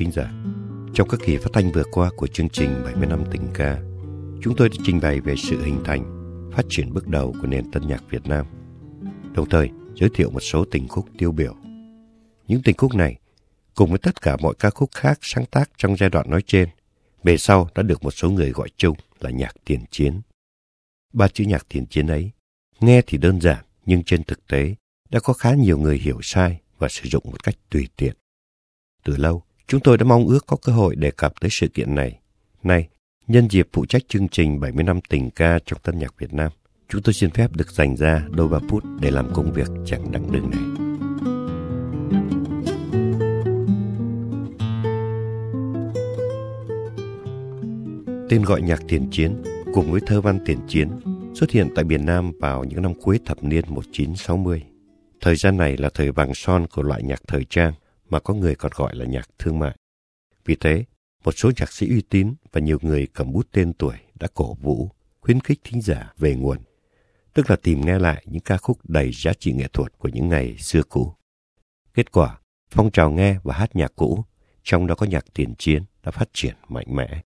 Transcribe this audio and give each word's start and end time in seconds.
thính 0.00 0.12
giả, 0.12 0.32
trong 0.94 1.08
các 1.08 1.20
kỳ 1.26 1.36
phát 1.36 1.50
thanh 1.52 1.72
vừa 1.72 1.84
qua 1.92 2.10
của 2.16 2.26
chương 2.26 2.48
trình 2.48 2.82
70 2.84 3.06
năm 3.06 3.24
tình 3.30 3.48
ca, 3.54 3.78
chúng 4.42 4.56
tôi 4.56 4.68
đã 4.68 4.74
trình 4.84 5.00
bày 5.00 5.20
về 5.20 5.36
sự 5.36 5.62
hình 5.62 5.80
thành, 5.84 6.02
phát 6.56 6.66
triển 6.68 6.92
bước 6.92 7.08
đầu 7.08 7.34
của 7.40 7.46
nền 7.46 7.70
tân 7.70 7.88
nhạc 7.88 8.02
Việt 8.10 8.26
Nam, 8.26 8.46
đồng 9.34 9.48
thời 9.48 9.70
giới 9.94 10.10
thiệu 10.14 10.30
một 10.30 10.40
số 10.40 10.64
tình 10.64 10.88
khúc 10.88 11.06
tiêu 11.18 11.32
biểu. 11.32 11.54
Những 12.48 12.62
tình 12.62 12.76
khúc 12.76 12.94
này, 12.94 13.18
cùng 13.74 13.90
với 13.90 13.98
tất 13.98 14.22
cả 14.22 14.36
mọi 14.36 14.54
ca 14.58 14.70
khúc 14.70 14.90
khác 14.94 15.18
sáng 15.22 15.46
tác 15.46 15.70
trong 15.76 15.96
giai 15.96 16.10
đoạn 16.10 16.30
nói 16.30 16.42
trên, 16.46 16.68
về 17.22 17.36
sau 17.36 17.68
đã 17.74 17.82
được 17.82 18.02
một 18.02 18.10
số 18.10 18.30
người 18.30 18.50
gọi 18.50 18.68
chung 18.76 18.96
là 19.20 19.30
nhạc 19.30 19.54
tiền 19.64 19.80
chiến. 19.90 20.20
Ba 21.12 21.28
chữ 21.28 21.44
nhạc 21.44 21.66
tiền 21.68 21.86
chiến 21.86 22.06
ấy, 22.06 22.30
nghe 22.80 23.02
thì 23.06 23.18
đơn 23.18 23.40
giản 23.40 23.64
nhưng 23.86 24.04
trên 24.04 24.24
thực 24.24 24.46
tế 24.46 24.74
đã 25.10 25.20
có 25.20 25.32
khá 25.32 25.54
nhiều 25.54 25.78
người 25.78 25.98
hiểu 25.98 26.18
sai 26.22 26.60
và 26.78 26.88
sử 26.88 27.08
dụng 27.08 27.24
một 27.30 27.42
cách 27.42 27.54
tùy 27.70 27.88
tiện. 27.96 28.14
Từ 29.04 29.16
lâu, 29.16 29.42
chúng 29.70 29.80
tôi 29.80 29.98
đã 29.98 30.04
mong 30.04 30.26
ước 30.26 30.46
có 30.46 30.56
cơ 30.56 30.72
hội 30.72 30.96
đề 30.96 31.10
cập 31.10 31.40
tới 31.40 31.50
sự 31.50 31.68
kiện 31.68 31.94
này. 31.94 32.18
Nay, 32.62 32.88
nhân 33.26 33.48
dịp 33.50 33.68
phụ 33.72 33.86
trách 33.86 34.02
chương 34.08 34.28
trình 34.28 34.60
70 34.60 34.84
năm 34.84 35.00
tình 35.08 35.30
ca 35.30 35.58
trong 35.66 35.80
tân 35.82 35.98
nhạc 35.98 36.18
Việt 36.18 36.32
Nam, 36.32 36.52
chúng 36.88 37.02
tôi 37.02 37.12
xin 37.12 37.30
phép 37.30 37.56
được 37.56 37.70
dành 37.70 37.96
ra 37.96 38.22
đôi 38.30 38.48
ba 38.48 38.58
phút 38.68 38.84
để 39.00 39.10
làm 39.10 39.32
công 39.34 39.52
việc 39.52 39.68
chẳng 39.86 40.12
đặng 40.12 40.32
đường 40.32 40.50
này. 40.50 40.60
Tên 48.28 48.42
gọi 48.42 48.62
nhạc 48.62 48.80
tiền 48.88 49.08
chiến 49.10 49.42
cùng 49.74 49.92
với 49.92 50.00
thơ 50.06 50.20
văn 50.20 50.38
tiền 50.46 50.58
chiến 50.68 50.88
xuất 51.34 51.50
hiện 51.50 51.68
tại 51.74 51.84
miền 51.84 52.06
Nam 52.06 52.32
vào 52.40 52.64
những 52.64 52.82
năm 52.82 52.94
cuối 52.94 53.20
thập 53.26 53.44
niên 53.44 53.64
1960. 53.68 54.62
Thời 55.20 55.36
gian 55.36 55.56
này 55.56 55.76
là 55.76 55.90
thời 55.94 56.12
vàng 56.12 56.34
son 56.34 56.66
của 56.66 56.82
loại 56.82 57.02
nhạc 57.02 57.20
thời 57.26 57.44
trang 57.44 57.72
mà 58.10 58.20
có 58.20 58.34
người 58.34 58.54
còn 58.54 58.72
gọi 58.74 58.96
là 58.96 59.04
nhạc 59.04 59.28
thương 59.38 59.58
mại. 59.58 59.76
Vì 60.44 60.56
thế, 60.60 60.84
một 61.24 61.32
số 61.32 61.50
nhạc 61.56 61.72
sĩ 61.72 61.88
uy 61.88 62.02
tín 62.02 62.34
và 62.52 62.60
nhiều 62.60 62.78
người 62.82 63.06
cầm 63.06 63.32
bút 63.32 63.48
tên 63.52 63.72
tuổi 63.72 63.96
đã 64.14 64.28
cổ 64.34 64.54
vũ, 64.54 64.90
khuyến 65.20 65.40
khích 65.40 65.60
thính 65.64 65.82
giả 65.82 66.12
về 66.18 66.34
nguồn, 66.34 66.58
tức 67.34 67.50
là 67.50 67.56
tìm 67.56 67.80
nghe 67.80 67.98
lại 67.98 68.24
những 68.26 68.42
ca 68.42 68.56
khúc 68.56 68.78
đầy 68.84 69.10
giá 69.12 69.32
trị 69.32 69.52
nghệ 69.52 69.68
thuật 69.72 69.98
của 69.98 70.08
những 70.08 70.28
ngày 70.28 70.56
xưa 70.58 70.82
cũ. 70.82 71.14
Kết 71.94 72.12
quả, 72.12 72.40
phong 72.70 72.90
trào 72.90 73.10
nghe 73.10 73.38
và 73.42 73.54
hát 73.54 73.76
nhạc 73.76 73.92
cũ, 73.96 74.24
trong 74.62 74.86
đó 74.86 74.94
có 74.94 75.06
nhạc 75.06 75.24
tiền 75.34 75.54
chiến, 75.58 75.82
đã 76.02 76.10
phát 76.10 76.28
triển 76.32 76.54
mạnh 76.68 76.86
mẽ. 76.96 77.22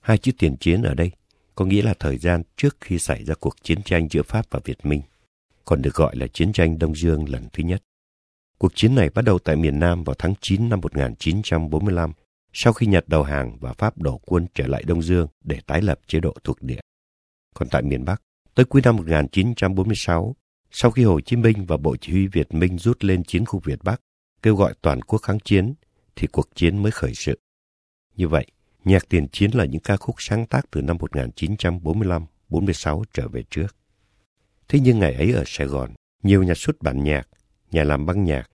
Hai 0.00 0.18
chữ 0.18 0.32
tiền 0.38 0.56
chiến 0.56 0.82
ở 0.82 0.94
đây 0.94 1.10
có 1.54 1.64
nghĩa 1.64 1.82
là 1.82 1.94
thời 1.98 2.18
gian 2.18 2.42
trước 2.56 2.76
khi 2.80 2.98
xảy 2.98 3.24
ra 3.24 3.34
cuộc 3.34 3.54
chiến 3.62 3.82
tranh 3.82 4.08
giữa 4.10 4.22
Pháp 4.22 4.46
và 4.50 4.60
Việt 4.64 4.86
Minh, 4.86 5.02
còn 5.64 5.82
được 5.82 5.94
gọi 5.94 6.16
là 6.16 6.26
chiến 6.26 6.52
tranh 6.52 6.78
Đông 6.78 6.94
Dương 6.94 7.28
lần 7.28 7.48
thứ 7.52 7.62
nhất. 7.62 7.82
Cuộc 8.58 8.72
chiến 8.74 8.94
này 8.94 9.10
bắt 9.10 9.22
đầu 9.22 9.38
tại 9.38 9.56
miền 9.56 9.78
Nam 9.78 10.04
vào 10.04 10.14
tháng 10.18 10.34
9 10.40 10.68
năm 10.68 10.80
1945, 10.80 12.12
sau 12.52 12.72
khi 12.72 12.86
Nhật 12.86 13.08
đầu 13.08 13.22
hàng 13.22 13.58
và 13.60 13.72
Pháp 13.72 13.98
đổ 13.98 14.18
quân 14.18 14.46
trở 14.54 14.66
lại 14.66 14.82
Đông 14.86 15.02
Dương 15.02 15.28
để 15.44 15.60
tái 15.66 15.82
lập 15.82 16.00
chế 16.06 16.20
độ 16.20 16.34
thuộc 16.44 16.62
địa. 16.62 16.80
Còn 17.54 17.68
tại 17.68 17.82
miền 17.82 18.04
Bắc, 18.04 18.22
tới 18.54 18.66
cuối 18.66 18.82
năm 18.84 18.96
1946, 18.96 20.36
sau 20.70 20.90
khi 20.90 21.04
Hồ 21.04 21.20
Chí 21.20 21.36
Minh 21.36 21.66
và 21.66 21.76
Bộ 21.76 21.96
Chỉ 22.00 22.12
huy 22.12 22.26
Việt 22.26 22.54
Minh 22.54 22.78
rút 22.78 23.04
lên 23.04 23.24
chiến 23.24 23.44
khu 23.44 23.60
Việt 23.64 23.78
Bắc, 23.84 24.00
kêu 24.42 24.56
gọi 24.56 24.74
toàn 24.82 25.02
quốc 25.02 25.18
kháng 25.18 25.40
chiến, 25.40 25.74
thì 26.16 26.26
cuộc 26.26 26.48
chiến 26.54 26.82
mới 26.82 26.92
khởi 26.92 27.14
sự. 27.14 27.38
Như 28.16 28.28
vậy, 28.28 28.46
nhạc 28.84 29.08
tiền 29.08 29.28
chiến 29.28 29.50
là 29.54 29.64
những 29.64 29.82
ca 29.82 29.96
khúc 29.96 30.16
sáng 30.18 30.46
tác 30.46 30.70
từ 30.70 30.82
năm 30.82 30.96
1945-46 32.50 33.02
trở 33.14 33.28
về 33.28 33.42
trước. 33.50 33.76
Thế 34.68 34.80
nhưng 34.80 34.98
ngày 34.98 35.14
ấy 35.14 35.32
ở 35.32 35.42
Sài 35.46 35.66
Gòn, 35.66 35.90
nhiều 36.22 36.42
nhà 36.42 36.54
xuất 36.56 36.82
bản 36.82 37.04
nhạc 37.04 37.28
nhà 37.70 37.84
làm 37.84 38.06
băng 38.06 38.24
nhạc, 38.24 38.50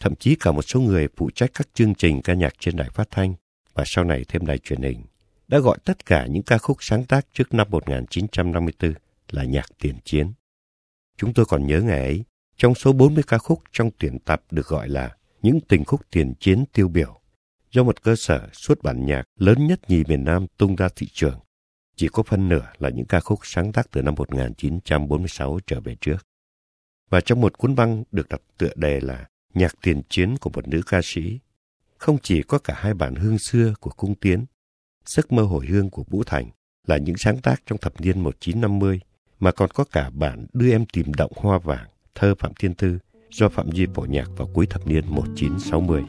thậm 0.00 0.16
chí 0.16 0.36
cả 0.40 0.52
một 0.52 0.62
số 0.62 0.80
người 0.80 1.08
phụ 1.16 1.30
trách 1.30 1.50
các 1.54 1.68
chương 1.74 1.94
trình 1.94 2.22
ca 2.22 2.34
nhạc 2.34 2.54
trên 2.58 2.76
đài 2.76 2.90
phát 2.90 3.08
thanh 3.10 3.34
và 3.74 3.84
sau 3.86 4.04
này 4.04 4.24
thêm 4.28 4.46
đài 4.46 4.58
truyền 4.58 4.82
hình, 4.82 5.02
đã 5.48 5.58
gọi 5.58 5.78
tất 5.84 6.06
cả 6.06 6.26
những 6.26 6.42
ca 6.42 6.58
khúc 6.58 6.76
sáng 6.80 7.04
tác 7.04 7.26
trước 7.32 7.54
năm 7.54 7.66
1954 7.70 8.94
là 9.30 9.44
nhạc 9.44 9.66
tiền 9.78 9.96
chiến. 10.04 10.32
Chúng 11.16 11.34
tôi 11.34 11.46
còn 11.46 11.66
nhớ 11.66 11.80
ngày 11.80 12.00
ấy, 12.00 12.24
trong 12.56 12.74
số 12.74 12.92
40 12.92 13.24
ca 13.26 13.38
khúc 13.38 13.62
trong 13.72 13.90
tuyển 13.98 14.18
tập 14.18 14.42
được 14.50 14.66
gọi 14.66 14.88
là 14.88 15.16
những 15.42 15.60
tình 15.60 15.84
khúc 15.84 16.00
tiền 16.10 16.34
chiến 16.40 16.64
tiêu 16.72 16.88
biểu, 16.88 17.20
do 17.70 17.82
một 17.82 18.02
cơ 18.02 18.16
sở 18.16 18.48
xuất 18.52 18.82
bản 18.82 19.06
nhạc 19.06 19.24
lớn 19.38 19.66
nhất 19.66 19.90
nhì 19.90 20.04
miền 20.08 20.24
Nam 20.24 20.46
tung 20.56 20.76
ra 20.76 20.88
thị 20.96 21.08
trường. 21.12 21.40
Chỉ 21.96 22.08
có 22.08 22.22
phân 22.22 22.48
nửa 22.48 22.66
là 22.78 22.88
những 22.88 23.06
ca 23.06 23.20
khúc 23.20 23.38
sáng 23.42 23.72
tác 23.72 23.90
từ 23.90 24.02
năm 24.02 24.14
1946 24.18 25.58
trở 25.66 25.80
về 25.80 25.96
trước 26.00 26.26
và 27.10 27.20
trong 27.20 27.40
một 27.40 27.58
cuốn 27.58 27.74
băng 27.74 28.04
được 28.12 28.28
đặt 28.28 28.40
tựa 28.58 28.70
đề 28.76 29.00
là 29.00 29.26
Nhạc 29.54 29.74
tiền 29.82 30.02
chiến 30.08 30.36
của 30.36 30.50
một 30.50 30.68
nữ 30.68 30.80
ca 30.86 31.00
sĩ. 31.02 31.38
Không 31.98 32.18
chỉ 32.22 32.42
có 32.42 32.58
cả 32.58 32.74
hai 32.76 32.94
bản 32.94 33.14
hương 33.14 33.38
xưa 33.38 33.74
của 33.80 33.90
Cung 33.90 34.14
Tiến, 34.14 34.44
Giấc 35.06 35.32
mơ 35.32 35.42
hồi 35.42 35.66
hương 35.66 35.90
của 35.90 36.04
Vũ 36.08 36.22
Thành 36.24 36.50
là 36.86 36.96
những 36.96 37.16
sáng 37.16 37.40
tác 37.40 37.62
trong 37.66 37.78
thập 37.78 38.00
niên 38.00 38.20
1950, 38.20 39.00
mà 39.40 39.52
còn 39.52 39.70
có 39.70 39.84
cả 39.84 40.10
bản 40.10 40.46
Đưa 40.52 40.70
em 40.70 40.86
tìm 40.86 41.14
động 41.14 41.32
hoa 41.36 41.58
vàng, 41.58 41.86
thơ 42.14 42.34
Phạm 42.38 42.52
Thiên 42.54 42.74
Tư 42.74 42.98
do 43.30 43.48
Phạm 43.48 43.70
Duy 43.70 43.86
phổ 43.94 44.02
nhạc 44.02 44.28
vào 44.36 44.48
cuối 44.54 44.66
thập 44.66 44.86
niên 44.86 45.04
1960. 45.08 46.02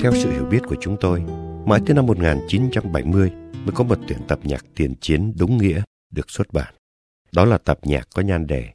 Theo 0.00 0.12
sự 0.14 0.30
hiểu 0.30 0.44
biết 0.44 0.60
của 0.68 0.76
chúng 0.80 0.96
tôi, 1.00 1.24
Mãi 1.66 1.80
tới 1.86 1.94
năm 1.94 2.06
1970 2.06 3.30
mới 3.54 3.72
có 3.74 3.84
một 3.84 3.98
tuyển 4.08 4.18
tập 4.28 4.38
nhạc 4.42 4.64
tiền 4.74 4.94
chiến 5.00 5.32
đúng 5.38 5.58
nghĩa 5.58 5.82
được 6.10 6.30
xuất 6.30 6.52
bản. 6.52 6.74
Đó 7.32 7.44
là 7.44 7.58
tập 7.58 7.78
nhạc 7.82 8.08
có 8.14 8.22
nhan 8.22 8.46
đề 8.46 8.72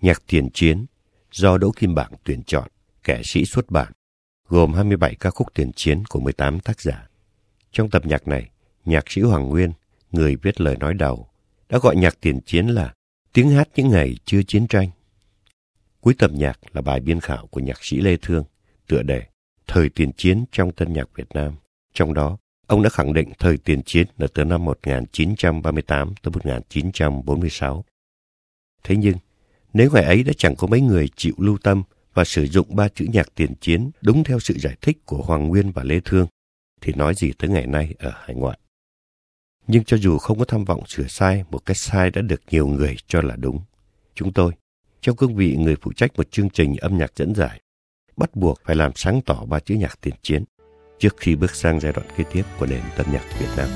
Nhạc 0.00 0.22
tiền 0.26 0.48
chiến 0.54 0.86
do 1.32 1.58
Đỗ 1.58 1.72
Kim 1.72 1.94
Bảng 1.94 2.12
tuyển 2.24 2.42
chọn, 2.42 2.68
kẻ 3.04 3.22
sĩ 3.24 3.44
xuất 3.44 3.70
bản, 3.70 3.92
gồm 4.48 4.72
27 4.72 5.14
ca 5.14 5.30
khúc 5.30 5.54
tiền 5.54 5.72
chiến 5.72 6.04
của 6.04 6.20
18 6.20 6.60
tác 6.60 6.80
giả. 6.80 7.08
Trong 7.72 7.90
tập 7.90 8.06
nhạc 8.06 8.28
này, 8.28 8.50
nhạc 8.84 9.10
sĩ 9.10 9.20
Hoàng 9.22 9.48
Nguyên, 9.48 9.72
người 10.10 10.36
viết 10.36 10.60
lời 10.60 10.76
nói 10.76 10.94
đầu, 10.94 11.28
đã 11.68 11.78
gọi 11.78 11.96
nhạc 11.96 12.20
tiền 12.20 12.40
chiến 12.46 12.66
là 12.66 12.94
tiếng 13.32 13.50
hát 13.50 13.68
những 13.76 13.88
ngày 13.88 14.16
chưa 14.24 14.42
chiến 14.42 14.66
tranh. 14.66 14.90
Cuối 16.00 16.14
tập 16.18 16.30
nhạc 16.34 16.58
là 16.72 16.82
bài 16.82 17.00
biên 17.00 17.20
khảo 17.20 17.46
của 17.46 17.60
nhạc 17.60 17.84
sĩ 17.84 18.00
Lê 18.00 18.16
Thương, 18.16 18.44
tựa 18.86 19.02
đề 19.02 19.22
Thời 19.66 19.88
tiền 19.88 20.12
chiến 20.12 20.44
trong 20.52 20.72
tân 20.72 20.92
nhạc 20.92 21.08
Việt 21.14 21.28
Nam. 21.34 21.54
Trong 21.94 22.14
đó, 22.14 22.38
ông 22.66 22.82
đã 22.82 22.90
khẳng 22.90 23.12
định 23.12 23.32
thời 23.38 23.56
tiền 23.56 23.82
chiến 23.82 24.06
là 24.18 24.26
từ 24.34 24.44
năm 24.44 24.64
1938 24.64 26.14
tới 26.22 26.30
1946. 26.30 27.84
Thế 28.84 28.96
nhưng, 28.96 29.16
nếu 29.72 29.90
ngày 29.92 30.04
ấy 30.04 30.22
đã 30.22 30.32
chẳng 30.36 30.56
có 30.56 30.66
mấy 30.66 30.80
người 30.80 31.08
chịu 31.16 31.34
lưu 31.38 31.58
tâm 31.62 31.82
và 32.14 32.24
sử 32.24 32.46
dụng 32.46 32.76
ba 32.76 32.88
chữ 32.88 33.06
nhạc 33.12 33.34
tiền 33.34 33.54
chiến 33.60 33.90
đúng 34.00 34.24
theo 34.24 34.40
sự 34.40 34.54
giải 34.58 34.76
thích 34.80 35.06
của 35.06 35.22
Hoàng 35.22 35.48
Nguyên 35.48 35.72
và 35.72 35.84
Lê 35.84 36.00
Thương, 36.04 36.26
thì 36.80 36.92
nói 36.92 37.14
gì 37.14 37.32
tới 37.38 37.50
ngày 37.50 37.66
nay 37.66 37.94
ở 37.98 38.12
hải 38.14 38.34
ngoại. 38.34 38.58
Nhưng 39.66 39.84
cho 39.84 39.96
dù 39.96 40.18
không 40.18 40.38
có 40.38 40.44
tham 40.44 40.64
vọng 40.64 40.86
sửa 40.86 41.06
sai 41.08 41.44
một 41.50 41.66
cách 41.66 41.76
sai 41.76 42.10
đã 42.10 42.22
được 42.22 42.40
nhiều 42.50 42.66
người 42.66 42.96
cho 43.06 43.20
là 43.20 43.36
đúng, 43.36 43.60
chúng 44.14 44.32
tôi, 44.32 44.52
trong 45.00 45.16
cương 45.16 45.36
vị 45.36 45.56
người 45.56 45.76
phụ 45.82 45.92
trách 45.92 46.16
một 46.16 46.30
chương 46.30 46.50
trình 46.50 46.76
âm 46.76 46.98
nhạc 46.98 47.12
dẫn 47.16 47.34
giải, 47.34 47.60
bắt 48.16 48.36
buộc 48.36 48.60
phải 48.64 48.76
làm 48.76 48.92
sáng 48.94 49.20
tỏ 49.26 49.44
ba 49.44 49.60
chữ 49.60 49.74
nhạc 49.74 50.00
tiền 50.00 50.14
chiến 50.22 50.44
trước 51.00 51.16
khi 51.16 51.36
bước 51.36 51.54
sang 51.54 51.80
giai 51.80 51.92
đoạn 51.92 52.06
kế 52.16 52.24
tiếp 52.32 52.42
của 52.58 52.66
nền 52.66 52.80
tân 52.96 53.06
nhạc 53.12 53.24
Việt 53.40 53.46
Nam. 53.56 53.68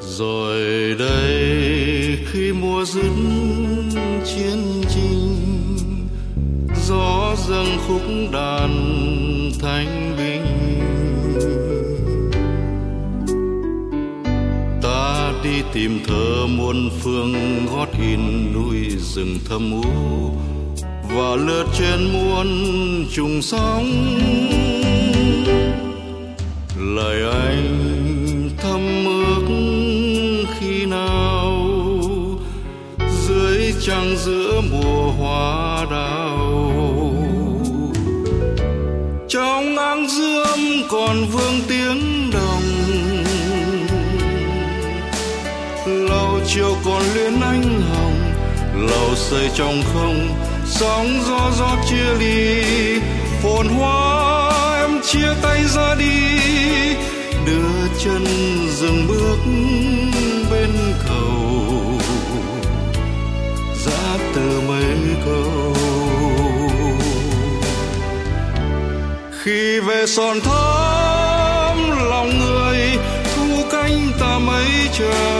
Rồi 0.00 0.60
đây 0.98 2.18
khi 2.32 2.52
mùa 2.52 2.84
dứt 2.84 3.12
chiến 4.24 4.82
trình, 4.94 6.08
gió 6.86 7.34
dâng 7.48 7.78
khúc 7.88 8.02
đàn 8.32 8.70
thanh 9.60 10.16
bình 10.16 10.37
tìm 15.78 16.00
thơ 16.06 16.46
muôn 16.46 16.90
phương 17.00 17.34
gót 17.72 17.86
in 18.00 18.52
núi 18.54 18.76
rừng 18.98 19.38
thâm 19.48 19.82
u 19.82 19.90
và 21.16 21.36
lướt 21.36 21.64
trên 21.78 22.12
muôn 22.12 22.48
trùng 23.12 23.42
sóng. 23.42 23.86
Lời 26.78 27.22
anh 27.42 28.50
thâm 28.58 29.04
ước 29.04 29.46
khi 30.58 30.86
nào? 30.86 31.68
Dưới 33.28 33.72
trăng 33.80 34.16
giữa 34.16 34.60
mùa 34.70 35.10
hoa 35.10 35.86
đào. 35.90 36.72
Trong 39.28 39.76
áng 39.76 40.06
dương 40.08 40.82
còn 40.90 41.16
vương 41.32 41.60
tím 41.68 41.77
chiều 46.54 46.76
còn 46.84 47.02
luyến 47.14 47.40
anh 47.40 47.80
hồng, 47.80 48.32
lầu 48.74 49.14
xây 49.14 49.50
trong 49.54 49.82
không, 49.94 50.28
sóng 50.66 51.20
gió 51.26 51.50
gió 51.58 51.76
chia 51.90 52.14
ly. 52.18 52.64
Phồn 53.42 53.68
hoa 53.68 54.80
em 54.80 55.00
chia 55.06 55.34
tay 55.42 55.64
ra 55.64 55.94
đi, 55.94 56.38
đưa 57.46 57.88
chân 58.04 58.24
dừng 58.76 59.06
bước 59.08 59.38
bên 60.50 60.70
cầu. 61.08 62.00
Giá 63.84 64.18
từ 64.34 64.60
mấy 64.68 64.96
câu. 65.24 65.74
Khi 69.42 69.80
về 69.80 70.06
son 70.06 70.40
thắm 70.40 72.08
lòng 72.10 72.38
người, 72.38 72.78
thu 73.36 73.62
cánh 73.70 74.12
ta 74.20 74.38
mấy 74.38 74.66
trời. 74.98 75.37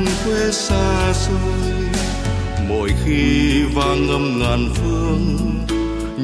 Miền 0.00 0.14
quê 0.24 0.52
xa 0.52 1.12
xôi. 1.12 1.70
Mỗi 2.68 2.90
khi 3.04 3.62
vang 3.74 4.08
âm 4.08 4.38
ngàn 4.38 4.68
phương, 4.74 5.36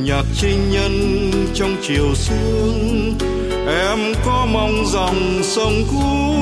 nhạc 0.04 0.24
trinh 0.34 0.70
nhân 0.70 1.30
trong 1.54 1.76
chiều 1.82 2.14
sương, 2.14 3.18
em 3.66 3.98
có 4.24 4.46
mong 4.52 4.86
dòng 4.86 5.40
sông 5.42 5.82
cũ 5.90 6.36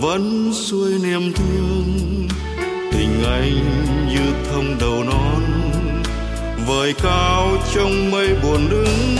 vẫn 0.00 0.52
xuôi 0.54 0.92
niềm 1.02 1.32
thương. 1.32 2.28
Tình 2.92 3.24
anh 3.24 3.86
như 4.08 4.32
thông 4.50 4.78
đầu 4.80 5.04
non, 5.04 5.42
vời 6.66 6.94
cao 7.02 7.48
trong 7.74 8.10
mây 8.10 8.28
buồn 8.42 8.68
đứng. 8.70 9.16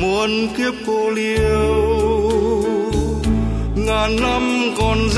Muôn 0.00 0.48
kiếp 0.56 0.74
cô 0.86 1.10
liêu 1.10 1.91
ngàn 3.86 4.16
năm 4.20 4.74
còn 4.78 5.08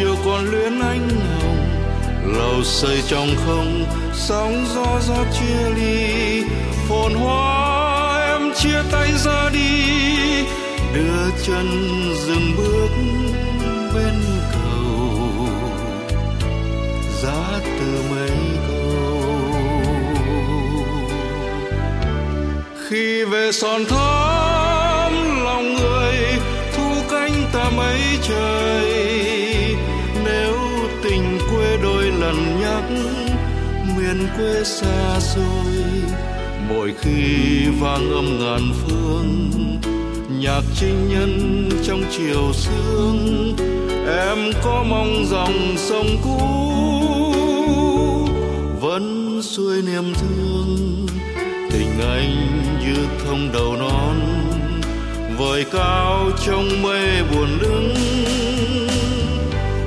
rẽ 0.00 0.70
xây 2.64 3.02
trong 3.08 3.28
không, 3.46 3.84
sóng 4.14 4.64
gió 4.74 5.00
gió 5.00 5.24
chia 5.40 5.70
ly. 5.76 6.42
Phồn 6.88 7.14
hoa 7.14 8.26
em 8.32 8.52
chia 8.54 8.82
tay 8.92 9.12
ra 9.24 9.50
đi, 9.52 9.84
đưa 10.94 11.30
chân 11.46 11.66
dừng 12.26 12.52
bước 12.56 12.88
bên 13.94 14.14
cầu. 14.52 15.48
Giá 17.22 17.60
từ 17.80 18.02
mấy 18.10 18.30
câu? 18.68 19.22
Khi 22.88 23.24
về 23.24 23.52
son 23.52 23.84
thắm, 23.84 25.12
lòng 25.44 25.74
người 25.74 26.16
thu 26.76 27.02
cánh 27.10 27.32
ta 27.52 27.70
mấy 27.76 28.00
trời. 28.28 28.89
Miền 34.14 34.26
quê 34.36 34.64
xa 34.64 35.20
xôi. 35.20 35.72
Mỗi 36.68 36.94
khi 37.00 37.66
vang 37.80 38.12
âm 38.12 38.38
ngàn 38.40 38.72
phương, 38.82 39.50
nhạc 40.40 40.62
trinh 40.76 41.08
nhân 41.08 41.68
trong 41.84 42.02
chiều 42.10 42.52
sương, 42.52 43.54
em 44.06 44.38
có 44.64 44.84
mong 44.88 45.24
dòng 45.26 45.74
sông 45.76 46.06
cũ 46.24 46.38
vẫn 48.80 49.40
xuôi 49.42 49.82
niềm 49.82 50.14
thương. 50.14 51.06
Tình 51.70 52.00
anh 52.00 52.62
như 52.80 52.96
thông 53.24 53.52
đầu 53.52 53.76
non, 53.76 54.20
vời 55.38 55.64
cao 55.72 56.30
trong 56.46 56.82
mây 56.82 57.22
buồn 57.34 57.58
đứng 57.60 57.94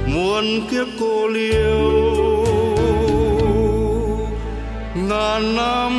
muôn 0.08 0.62
kiếp 0.72 0.88
cô 1.00 1.28
liêu 1.28 2.23
ngàn 5.10 5.56
năm 5.56 5.94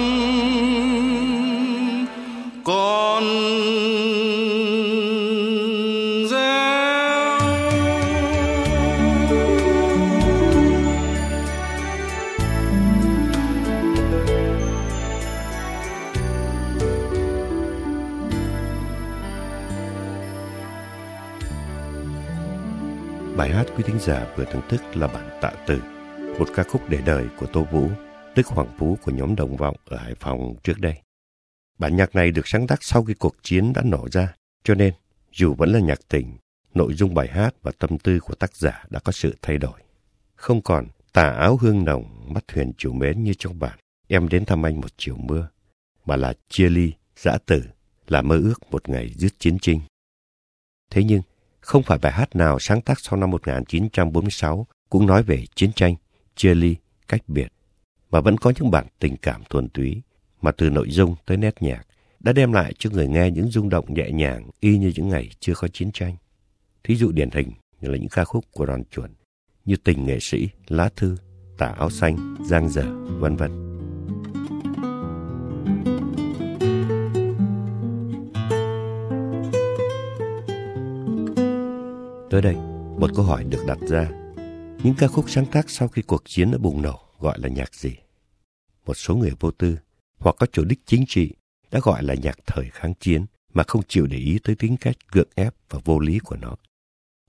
con 2.64 3.24
Bài 23.36 23.50
hát 23.50 23.67
quý 23.76 23.84
thính 23.86 23.98
giả 24.00 24.26
vừa 24.36 24.44
thưởng 24.44 24.62
thức 24.69 24.82
là 24.94 25.06
bản 25.06 25.38
tạ 25.40 25.50
tử, 25.67 25.79
một 26.38 26.48
ca 26.55 26.62
khúc 26.62 26.82
để 26.88 26.98
đời 27.06 27.24
của 27.40 27.46
Tô 27.46 27.67
Vũ, 27.72 27.88
tức 28.34 28.46
Hoàng 28.46 28.74
Phú 28.79 28.98
của 29.03 29.12
nhóm 29.12 29.36
Đồng 29.36 29.56
Vọng 29.56 29.76
ở 29.84 29.96
Hải 29.96 30.14
Phòng 30.14 30.55
trước 30.62 30.81
đây. 30.81 30.94
Bản 31.79 31.96
nhạc 31.96 32.14
này 32.14 32.31
được 32.31 32.48
sáng 32.48 32.67
tác 32.67 32.82
sau 32.82 33.05
khi 33.05 33.14
cuộc 33.14 33.36
chiến 33.43 33.72
đã 33.72 33.82
nổ 33.84 34.08
ra, 34.12 34.34
cho 34.64 34.74
nên 34.74 34.94
dù 35.32 35.55
vẫn 35.55 35.72
là 35.72 35.81
nhạc 35.81 35.98
tình, 36.08 36.36
nội 36.74 36.94
dung 36.94 37.14
bài 37.14 37.29
hát 37.29 37.55
và 37.62 37.72
tâm 37.79 37.98
tư 37.98 38.20
của 38.20 38.34
tác 38.34 38.56
giả 38.56 38.84
đã 38.91 39.00
có 39.05 39.12
sự 39.12 39.36
thay 39.43 39.58
đổi. 39.58 39.81
Không 40.34 40.62
còn 40.62 40.86
tà 41.12 41.31
áo 41.31 41.56
hương 41.56 41.84
nồng, 41.84 42.32
mắt 42.34 42.44
thuyền 42.48 42.72
chiều 42.79 42.93
mến 42.93 43.24
như 43.24 43.34
trong 43.38 43.58
bản 43.58 43.79
Em 44.08 44.29
đến 44.29 44.44
thăm 44.44 44.67
anh 44.67 44.81
một 44.81 44.93
chiều 44.96 45.17
mưa, 45.17 45.48
mà 46.05 46.17
là 46.17 46.34
chia 46.48 46.69
ly, 46.69 46.93
giã 47.17 47.38
tử, 47.46 47.62
là 48.08 48.22
mơ 48.22 48.36
ước 48.36 48.70
một 48.70 48.88
ngày 48.88 49.12
dứt 49.17 49.32
chiến 49.38 49.58
tranh. 49.58 49.81
Thế 50.91 51.05
nhưng, 51.05 51.22
không 51.60 51.82
phải 51.82 51.98
bài 51.98 52.12
hát 52.12 52.36
nào 52.36 52.58
sáng 52.58 52.81
tác 52.81 53.00
sau 53.00 53.17
năm 53.17 53.31
1946 53.31 54.67
cũng 54.91 55.06
nói 55.06 55.22
về 55.22 55.44
chiến 55.55 55.72
tranh, 55.72 55.94
chia 56.36 56.55
ly, 56.55 56.76
cách 57.08 57.22
biệt, 57.29 57.53
mà 58.14 58.20
vẫn 58.20 58.38
có 58.38 58.52
những 58.56 58.70
bản 58.70 58.86
tình 58.98 59.16
cảm 59.16 59.42
thuần 59.50 59.68
túy 59.68 60.02
mà 60.42 60.50
từ 60.52 60.70
nội 60.70 60.90
dung 60.90 61.14
tới 61.26 61.36
nét 61.36 61.62
nhạc 61.62 61.86
đã 62.20 62.32
đem 62.32 62.52
lại 62.52 62.72
cho 62.78 62.90
người 62.90 63.08
nghe 63.08 63.30
những 63.30 63.50
rung 63.50 63.68
động 63.68 63.94
nhẹ 63.94 64.10
nhàng 64.10 64.50
y 64.60 64.78
như 64.78 64.92
những 64.96 65.08
ngày 65.08 65.30
chưa 65.40 65.52
có 65.54 65.68
chiến 65.68 65.92
tranh. 65.92 66.16
Thí 66.84 66.96
dụ 66.96 67.12
điển 67.12 67.30
hình 67.30 67.50
như 67.80 67.88
là 67.88 67.98
những 67.98 68.08
ca 68.08 68.24
khúc 68.24 68.44
của 68.52 68.66
đoàn 68.66 68.84
chuẩn 68.84 69.14
như 69.64 69.76
Tình 69.76 70.06
nghệ 70.06 70.18
sĩ, 70.20 70.48
Lá 70.68 70.88
thư, 70.96 71.16
Tả 71.58 71.66
áo 71.66 71.90
xanh, 71.90 72.36
Giang 72.46 72.68
dở, 72.68 72.84
vân 73.06 73.36
vân. 73.36 73.50
Tới 82.30 82.42
đây, 82.42 82.54
một 82.98 83.10
câu 83.14 83.24
hỏi 83.24 83.44
được 83.44 83.64
đặt 83.66 83.78
ra. 83.88 84.08
Những 84.82 84.94
ca 84.98 85.08
khúc 85.08 85.30
sáng 85.30 85.46
tác 85.46 85.70
sau 85.70 85.88
khi 85.88 86.02
cuộc 86.02 86.22
chiến 86.24 86.50
đã 86.50 86.58
bùng 86.58 86.82
nổ 86.82 87.00
gọi 87.20 87.38
là 87.38 87.48
nhạc 87.48 87.74
gì? 87.74 87.90
Một 88.86 88.94
số 88.94 89.17
người 89.17 89.31
vô 89.41 89.50
tư 89.50 89.79
hoặc 90.19 90.36
có 90.38 90.46
chủ 90.53 90.64
đích 90.64 90.81
chính 90.86 91.05
trị 91.08 91.34
đã 91.70 91.81
gọi 91.82 92.03
là 92.03 92.14
nhạc 92.14 92.38
thời 92.46 92.70
kháng 92.72 92.94
chiến 93.00 93.26
mà 93.55 93.64
không 93.67 93.82
chịu 93.88 94.06
để 94.06 94.17
ý 94.17 94.38
tới 94.44 94.56
tính 94.56 94.76
cách 94.81 94.96
gượng 95.12 95.29
ép 95.34 95.55
và 95.70 95.81
vô 95.84 95.98
lý 95.98 96.19
của 96.19 96.36
nó. 96.36 96.56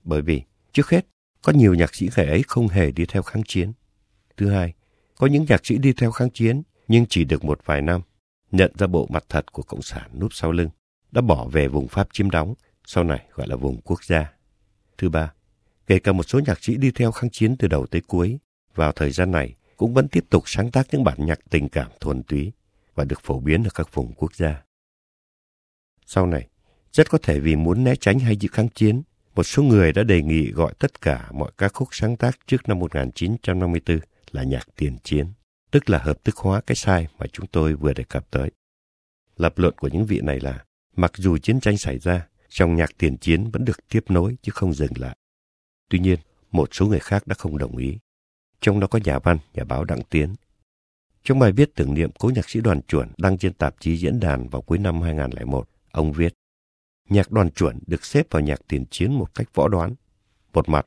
Bởi 0.04 0.22
vì, 0.22 0.42
trước 0.74 0.90
hết, 0.90 1.06
có 1.42 1.54
nhiều 1.54 1.74
nhạc 1.74 1.96
sĩ 1.96 2.10
ngày 2.18 2.26
ấy 2.26 2.44
không 2.48 2.68
hề 2.68 2.92
đi 2.92 3.06
theo 3.06 3.22
kháng 3.22 3.44
chiến. 3.48 3.72
Thứ 4.38 4.50
hai, 4.50 4.74
có 5.16 5.28
những 5.28 5.46
nhạc 5.50 5.66
sĩ 5.66 5.78
đi 5.78 5.94
theo 5.94 6.12
kháng 6.12 6.30
chiến 6.30 6.62
nhưng 6.88 7.06
chỉ 7.10 7.24
được 7.24 7.44
một 7.44 7.60
vài 7.66 7.82
năm, 7.82 8.02
nhận 8.52 8.72
ra 8.78 8.88
bộ 8.88 9.08
mặt 9.10 9.26
thật 9.30 9.52
của 9.52 9.64
Cộng 9.64 9.82
sản 9.82 10.20
núp 10.20 10.34
sau 10.34 10.52
lưng, 10.52 10.70
đã 11.12 11.22
bỏ 11.22 11.48
về 11.52 11.68
vùng 11.68 11.88
Pháp 11.88 12.08
chiếm 12.14 12.30
đóng, 12.30 12.54
sau 12.86 13.04
này 13.04 13.26
gọi 13.34 13.48
là 13.48 13.56
vùng 13.56 13.82
quốc 13.82 14.04
gia. 14.04 14.34
Thứ 14.98 15.10
ba, 15.10 15.34
kể 15.88 16.00
cả 16.00 16.12
một 16.12 16.24
số 16.24 16.40
nhạc 16.40 16.64
sĩ 16.64 16.78
đi 16.78 16.92
theo 16.92 17.12
kháng 17.12 17.30
chiến 17.30 17.58
từ 17.58 17.68
đầu 17.68 17.86
tới 17.86 18.02
cuối, 18.02 18.40
vào 18.76 18.92
thời 18.92 19.12
gian 19.12 19.32
này 19.32 19.56
cũng 19.78 19.94
vẫn 19.94 20.08
tiếp 20.08 20.26
tục 20.30 20.44
sáng 20.46 20.72
tác 20.72 20.88
những 20.92 21.04
bản 21.04 21.26
nhạc 21.26 21.40
tình 21.50 21.70
cảm 21.70 21.92
thuần 22.00 22.24
túy 22.24 22.52
và 22.96 23.04
được 23.06 23.22
phổ 23.24 23.40
biến 23.40 23.64
ở 23.64 23.70
các 23.76 23.94
vùng 23.94 24.14
quốc 24.14 24.36
gia. 24.36 24.64
Sau 26.06 26.28
này, 26.28 26.48
Rất 26.96 27.10
có 27.10 27.18
thể 27.18 27.40
vì 27.40 27.56
muốn 27.56 27.84
né 27.84 27.96
tránh 27.96 28.20
hay 28.20 28.36
dự 28.36 28.50
kháng 28.52 28.70
chiến, 28.70 29.02
một 29.36 29.44
số 29.44 29.64
người 29.64 29.94
đã 29.94 30.04
đề 30.04 30.22
nghị 30.22 30.52
gọi 30.52 30.74
tất 30.80 31.02
cả 31.02 31.30
mọi 31.32 31.52
ca 31.58 31.68
khúc 31.68 31.88
sáng 31.92 32.18
tác 32.18 32.40
trước 32.48 32.70
năm 32.70 32.80
1954 32.80 34.00
là 34.32 34.44
nhạc 34.44 34.68
tiền 34.76 34.98
chiến, 35.04 35.28
tức 35.72 35.90
là 35.90 35.98
hợp 35.98 36.24
thức 36.24 36.36
hóa 36.36 36.62
cái 36.62 36.76
sai 36.76 37.08
mà 37.18 37.26
chúng 37.34 37.48
tôi 37.48 37.74
vừa 37.74 37.94
đề 37.94 38.04
cập 38.04 38.32
tới. 38.32 38.52
Lập 39.38 39.54
luận 39.58 39.74
của 39.78 39.88
những 39.88 40.06
vị 40.06 40.22
này 40.22 40.40
là, 40.40 40.66
mặc 40.96 41.12
dù 41.18 41.38
chiến 41.38 41.60
tranh 41.60 41.78
xảy 41.78 42.00
ra, 42.00 42.28
dòng 42.50 42.76
nhạc 42.76 42.90
tiền 42.98 43.18
chiến 43.18 43.52
vẫn 43.52 43.66
được 43.66 43.88
tiếp 43.90 44.04
nối 44.10 44.38
chứ 44.42 44.52
không 44.56 44.74
dừng 44.74 44.94
lại. 44.96 45.18
Tuy 45.90 46.00
nhiên, 46.00 46.20
một 46.52 46.70
số 46.72 46.86
người 46.86 47.00
khác 47.00 47.28
đã 47.28 47.36
không 47.38 47.58
đồng 47.58 47.78
ý. 47.78 47.98
Trong 48.66 48.80
đó 48.80 48.88
có 48.88 49.00
nhà 49.04 49.20
văn, 49.20 49.38
nhà 49.54 49.64
báo 49.64 49.84
Đặng 49.84 50.02
Tiến. 50.10 50.36
Trong 51.24 51.40
bài 51.40 51.52
viết 51.52 51.76
tưởng 51.76 51.94
niệm 51.94 52.10
cố 52.20 52.32
nhạc 52.36 52.50
sĩ 52.50 52.62
đoàn 52.62 52.82
chuẩn 52.82 53.10
đăng 53.18 53.38
trên 53.38 53.54
tạp 53.54 53.76
chí 53.80 53.98
Diễn 53.98 54.20
đàn 54.20 54.50
vào 54.50 54.62
cuối 54.62 54.78
năm 54.78 55.02
2001, 55.02 55.70
ông 55.92 56.12
viết 56.12 56.34
Nhạc 57.10 57.32
đoàn 57.32 57.52
chuẩn 57.52 57.80
được 57.88 58.06
xếp 58.06 58.28
vào 58.30 58.42
nhạc 58.42 58.62
tiền 58.68 58.86
chiến 58.86 59.14
một 59.14 59.36
cách 59.36 59.48
võ 59.54 59.68
đoán. 59.68 59.96
Một 60.54 60.70
mặt, 60.70 60.86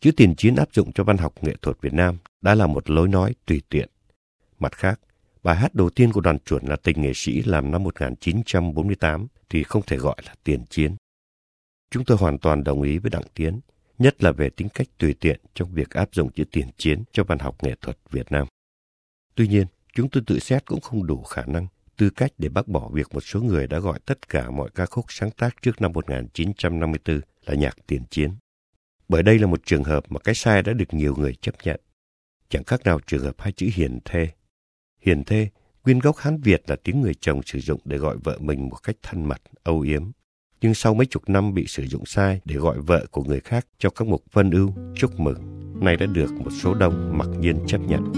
chữ 0.00 0.10
tiền 0.16 0.34
chiến 0.36 0.56
áp 0.56 0.68
dụng 0.72 0.92
cho 0.92 1.04
văn 1.04 1.16
học 1.16 1.34
nghệ 1.42 1.54
thuật 1.62 1.80
Việt 1.80 1.92
Nam 1.92 2.18
đã 2.40 2.54
là 2.54 2.66
một 2.66 2.90
lối 2.90 3.08
nói 3.08 3.34
tùy 3.46 3.62
tiện. 3.68 3.88
Mặt 4.58 4.76
khác, 4.76 5.00
bài 5.42 5.56
hát 5.56 5.74
đầu 5.74 5.90
tiên 5.90 6.12
của 6.12 6.20
đoàn 6.20 6.38
chuẩn 6.38 6.66
là 6.66 6.76
tình 6.76 7.02
nghệ 7.02 7.12
sĩ 7.14 7.42
làm 7.42 7.70
năm 7.70 7.84
1948 7.84 9.26
thì 9.48 9.62
không 9.62 9.82
thể 9.86 9.96
gọi 9.96 10.16
là 10.26 10.34
tiền 10.44 10.64
chiến. 10.70 10.96
Chúng 11.90 12.04
tôi 12.04 12.16
hoàn 12.16 12.38
toàn 12.38 12.64
đồng 12.64 12.82
ý 12.82 12.98
với 12.98 13.10
Đặng 13.10 13.26
Tiến, 13.34 13.60
nhất 13.98 14.22
là 14.22 14.32
về 14.32 14.50
tính 14.50 14.68
cách 14.74 14.86
tùy 14.98 15.14
tiện 15.20 15.40
trong 15.54 15.72
việc 15.72 15.90
áp 15.90 16.08
dụng 16.12 16.32
chữ 16.32 16.44
tiền 16.52 16.68
chiến 16.76 17.02
cho 17.12 17.24
văn 17.24 17.38
học 17.38 17.64
nghệ 17.64 17.74
thuật 17.80 17.98
Việt 18.10 18.32
Nam. 18.32 18.46
Tuy 19.34 19.48
nhiên, 19.48 19.66
chúng 19.94 20.10
tôi 20.10 20.22
tự 20.26 20.38
xét 20.38 20.66
cũng 20.66 20.80
không 20.80 21.06
đủ 21.06 21.22
khả 21.22 21.44
năng, 21.46 21.66
tư 21.96 22.10
cách 22.10 22.32
để 22.38 22.48
bác 22.48 22.68
bỏ 22.68 22.88
việc 22.92 23.14
một 23.14 23.20
số 23.20 23.40
người 23.40 23.66
đã 23.66 23.78
gọi 23.78 23.98
tất 24.06 24.28
cả 24.28 24.50
mọi 24.50 24.70
ca 24.74 24.86
khúc 24.86 25.04
sáng 25.08 25.30
tác 25.30 25.62
trước 25.62 25.80
năm 25.80 25.92
1954 25.92 27.20
là 27.46 27.54
nhạc 27.54 27.76
tiền 27.86 28.02
chiến. 28.10 28.30
Bởi 29.08 29.22
đây 29.22 29.38
là 29.38 29.46
một 29.46 29.60
trường 29.66 29.84
hợp 29.84 30.04
mà 30.08 30.20
cái 30.20 30.34
sai 30.34 30.62
đã 30.62 30.72
được 30.72 30.94
nhiều 30.94 31.14
người 31.16 31.34
chấp 31.34 31.54
nhận. 31.64 31.80
Chẳng 32.48 32.64
khác 32.64 32.80
nào 32.84 33.00
trường 33.06 33.22
hợp 33.22 33.34
hai 33.40 33.52
chữ 33.52 33.68
hiền 33.74 33.98
thê. 34.04 34.28
Hiền 35.00 35.24
thê, 35.24 35.48
nguyên 35.84 35.98
gốc 35.98 36.16
Hán 36.16 36.40
Việt 36.40 36.62
là 36.66 36.76
tiếng 36.84 37.00
người 37.00 37.14
chồng 37.14 37.40
sử 37.42 37.58
dụng 37.60 37.80
để 37.84 37.96
gọi 37.96 38.16
vợ 38.24 38.38
mình 38.40 38.68
một 38.68 38.76
cách 38.82 38.96
thân 39.02 39.24
mật, 39.24 39.42
âu 39.62 39.80
yếm. 39.80 40.10
Nhưng 40.60 40.74
sau 40.74 40.94
mấy 40.94 41.06
chục 41.06 41.28
năm 41.28 41.54
bị 41.54 41.66
sử 41.66 41.86
dụng 41.86 42.06
sai 42.06 42.40
để 42.44 42.56
gọi 42.56 42.80
vợ 42.80 43.06
của 43.10 43.24
người 43.24 43.40
khác 43.40 43.66
cho 43.78 43.90
các 43.90 44.08
mục 44.08 44.24
vân 44.32 44.50
ưu, 44.50 44.74
chúc 44.96 45.20
mừng, 45.20 45.38
nay 45.80 45.96
đã 45.96 46.06
được 46.06 46.32
một 46.32 46.50
số 46.62 46.74
đông 46.74 47.18
mặc 47.18 47.28
nhiên 47.40 47.58
chấp 47.66 47.78
nhận. 47.78 48.12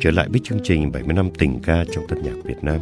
Trở 0.00 0.10
lại 0.10 0.28
với 0.30 0.40
chương 0.44 0.58
trình 0.64 0.92
70 0.92 1.14
năm 1.14 1.30
tình 1.38 1.60
ca 1.62 1.84
trong 1.92 2.06
tân 2.08 2.22
nhạc 2.22 2.44
Việt 2.44 2.62
Nam. 2.62 2.80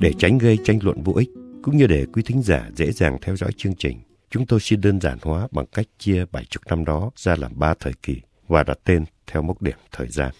Để 0.00 0.12
tránh 0.18 0.38
gây 0.38 0.58
tranh 0.64 0.78
luận 0.82 1.02
vô 1.02 1.12
ích, 1.12 1.28
cũng 1.62 1.76
như 1.76 1.86
để 1.86 2.06
quý 2.12 2.22
thính 2.22 2.42
giả 2.42 2.70
dễ 2.76 2.92
dàng 2.92 3.18
theo 3.22 3.36
dõi 3.36 3.50
chương 3.56 3.74
trình, 3.78 3.98
chúng 4.30 4.46
tôi 4.46 4.60
xin 4.60 4.80
đơn 4.80 5.00
giản 5.00 5.18
hóa 5.22 5.48
bằng 5.50 5.66
cách 5.66 5.86
chia 5.98 6.24
70 6.32 6.44
năm 6.66 6.84
đó 6.84 7.10
ra 7.16 7.36
làm 7.36 7.52
ba 7.54 7.74
thời 7.80 7.92
kỳ 8.02 8.20
và 8.48 8.62
đặt 8.62 8.78
tên 8.84 9.04
theo 9.26 9.42
mốc 9.42 9.62
điểm 9.62 9.76
thời 9.92 10.08
gian. 10.08 10.30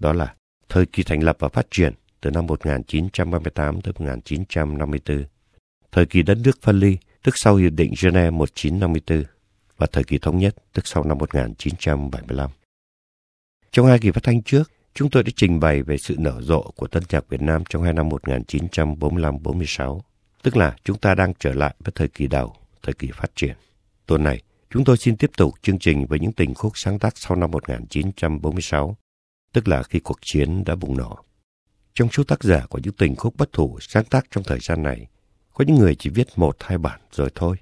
Đó 0.00 0.12
là 0.12 0.34
thời 0.76 0.86
kỳ 0.86 1.02
thành 1.02 1.22
lập 1.22 1.36
và 1.38 1.48
phát 1.48 1.66
triển 1.70 1.92
từ 2.20 2.30
năm 2.30 2.46
1938 2.46 3.80
tới 3.80 3.92
1954, 3.98 5.24
thời 5.92 6.06
kỳ 6.06 6.22
đất 6.22 6.38
nước 6.44 6.58
phân 6.62 6.80
ly, 6.80 6.98
tức 7.22 7.38
sau 7.38 7.56
Hiệp 7.56 7.72
định 7.72 7.94
Geneva 8.02 8.30
1954, 8.30 9.24
và 9.76 9.86
thời 9.92 10.04
kỳ 10.04 10.18
thống 10.18 10.38
nhất, 10.38 10.56
tức 10.72 10.86
sau 10.86 11.04
năm 11.04 11.18
1975. 11.18 12.50
Trong 13.72 13.86
hai 13.86 13.98
kỳ 13.98 14.10
phát 14.10 14.22
thanh 14.22 14.42
trước, 14.42 14.70
chúng 14.94 15.10
tôi 15.10 15.22
đã 15.22 15.30
trình 15.36 15.60
bày 15.60 15.82
về 15.82 15.96
sự 15.96 16.14
nở 16.18 16.40
rộ 16.42 16.62
của 16.76 16.86
tân 16.86 17.02
nhạc 17.10 17.28
Việt 17.28 17.42
Nam 17.42 17.62
trong 17.68 17.82
hai 17.82 17.92
năm 17.92 18.08
1945-46, 18.08 20.00
tức 20.42 20.56
là 20.56 20.76
chúng 20.84 20.98
ta 20.98 21.14
đang 21.14 21.32
trở 21.38 21.52
lại 21.52 21.74
với 21.84 21.92
thời 21.94 22.08
kỳ 22.08 22.26
đầu, 22.26 22.56
thời 22.82 22.94
kỳ 22.94 23.10
phát 23.14 23.30
triển. 23.34 23.56
Tuần 24.06 24.24
này, 24.24 24.42
chúng 24.70 24.84
tôi 24.84 24.96
xin 24.96 25.16
tiếp 25.16 25.30
tục 25.36 25.54
chương 25.62 25.78
trình 25.78 26.06
với 26.06 26.18
những 26.18 26.32
tình 26.32 26.54
khúc 26.54 26.72
sáng 26.74 26.98
tác 26.98 27.18
sau 27.18 27.36
năm 27.36 27.50
1946, 27.50 28.96
tức 29.56 29.68
là 29.68 29.82
khi 29.82 30.00
cuộc 30.00 30.18
chiến 30.22 30.64
đã 30.64 30.74
bùng 30.74 30.96
nổ. 30.96 31.18
Trong 31.94 32.08
số 32.12 32.24
tác 32.24 32.42
giả 32.44 32.66
của 32.66 32.78
những 32.82 32.94
tình 32.94 33.16
khúc 33.16 33.36
bất 33.36 33.52
thủ 33.52 33.78
sáng 33.80 34.04
tác 34.04 34.26
trong 34.30 34.44
thời 34.44 34.58
gian 34.60 34.82
này, 34.82 35.06
có 35.54 35.64
những 35.68 35.76
người 35.76 35.94
chỉ 35.94 36.10
viết 36.10 36.28
một 36.36 36.56
hai 36.60 36.78
bản 36.78 37.00
rồi 37.12 37.30
thôi. 37.34 37.56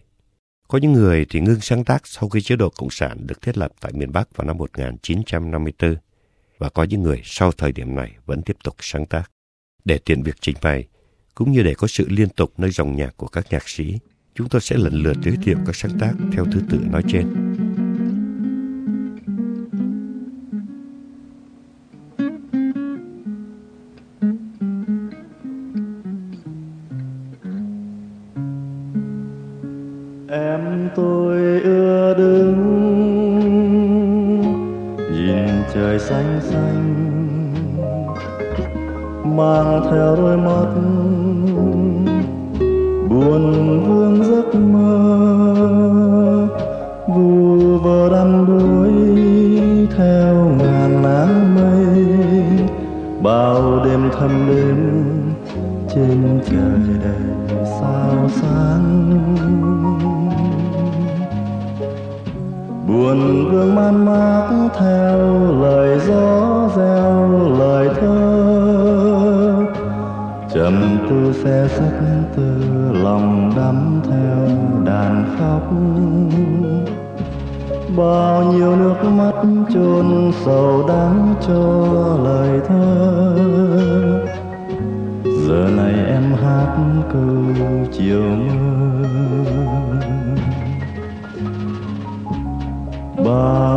Có 0.69 0.79
những 0.79 0.93
người 0.93 1.27
thì 1.31 1.41
ngưng 1.41 1.61
sáng 1.61 1.85
tác 1.85 2.07
sau 2.07 2.29
khi 2.29 2.41
chế 2.41 2.57
độ 2.57 2.71
Cộng 2.71 2.91
sản 2.91 3.27
được 3.27 3.43
thiết 3.43 3.59
lập 3.59 3.73
tại 3.81 3.93
miền 3.93 4.13
Bắc 4.13 4.37
vào 4.37 4.47
năm 4.47 4.59
1954 4.59 5.97
và 6.59 6.69
có 6.69 6.83
những 6.83 7.03
người 7.03 7.21
sau 7.25 7.53
thời 7.53 7.73
điểm 7.73 7.95
này 7.95 8.13
vẫn 8.27 8.43
tiếp 8.43 8.57
tục 8.65 8.77
sáng 8.81 9.07
tác. 9.07 9.31
Để 9.85 9.99
tiện 9.99 10.23
việc 10.23 10.37
trình 10.41 10.57
bày, 10.63 10.85
cũng 11.35 11.53
như 11.53 11.63
để 11.63 11.75
có 11.75 11.87
sự 11.87 12.07
liên 12.09 12.29
tục 12.29 12.53
nơi 12.57 12.71
dòng 12.71 12.97
nhạc 12.97 13.17
của 13.17 13.29
các 13.29 13.47
nhạc 13.51 13.69
sĩ, 13.69 13.99
chúng 14.35 14.49
tôi 14.49 14.61
sẽ 14.61 14.77
lần 14.77 14.95
lượt 14.95 15.17
giới 15.23 15.37
thiệu 15.43 15.59
các 15.67 15.77
sáng 15.77 15.99
tác 15.99 16.13
theo 16.33 16.45
thứ 16.53 16.61
tự 16.71 16.79
nói 16.91 17.03
trên. 17.09 17.44
Ngàn 50.65 51.05
áng 51.05 51.55
mây, 51.55 52.07
bao 53.23 53.85
đêm 53.85 54.11
thâm 54.19 54.47
đêm 54.49 55.05
trên 55.95 56.41
trời 56.51 56.99
đầy 57.05 57.65
sao 57.81 58.29
sáng. 58.29 59.11
Buồn 62.89 63.51
vương 63.51 63.75
man 63.75 64.05
mác 64.05 64.69
theo 64.79 65.19
lời 65.63 66.01
gió 66.07 66.69
reo, 66.77 67.29
lời 67.59 67.89
thơ, 68.01 68.25
trầm 70.55 70.99
tư 71.11 71.33
xe 71.45 71.69
sắc 71.71 71.93
từ 72.37 72.55
lòng 72.93 73.53
đắm 73.57 74.01
theo 74.11 74.57
đàn 74.85 75.25
khóc 75.39 75.73
bao 77.97 78.53
nhiêu 78.53 78.77
nước 78.77 79.05
mắt 79.05 79.33
chôn 79.75 80.33
sầu 80.45 80.85
đắng 80.89 81.35
cho 81.47 81.59
lời 82.25 82.61
thơ. 82.69 83.37
Giờ 85.25 85.69
này 85.77 85.95
em 86.07 86.33
hát 86.43 86.77
câu 87.13 87.87
chiều 87.93 88.23
mưa. 88.23 88.85
Bao 93.25 93.74